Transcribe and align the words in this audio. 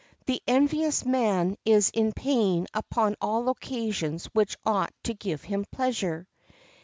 The 0.25 0.41
envious 0.47 1.05
man 1.05 1.57
is 1.63 1.91
in 1.91 2.11
pain 2.13 2.65
upon 2.73 3.17
all 3.21 3.49
occasions 3.49 4.25
which 4.33 4.57
ought 4.65 4.91
to 5.03 5.13
give 5.13 5.43
him 5.43 5.63
pleasure. 5.71 6.27